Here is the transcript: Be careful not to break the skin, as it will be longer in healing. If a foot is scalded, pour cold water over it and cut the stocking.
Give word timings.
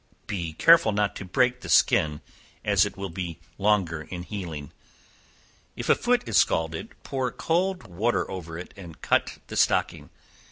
Be 0.25 0.53
careful 0.53 0.91
not 0.93 1.15
to 1.17 1.25
break 1.25 1.61
the 1.61 1.69
skin, 1.69 2.21
as 2.65 2.87
it 2.87 2.97
will 2.97 3.11
be 3.11 3.37
longer 3.59 4.01
in 4.01 4.23
healing. 4.23 4.71
If 5.75 5.89
a 5.89 5.95
foot 5.95 6.27
is 6.27 6.37
scalded, 6.37 6.95
pour 7.03 7.29
cold 7.29 7.83
water 7.85 8.27
over 8.27 8.57
it 8.57 8.73
and 8.75 8.99
cut 9.03 9.37
the 9.45 9.55
stocking. 9.55 10.09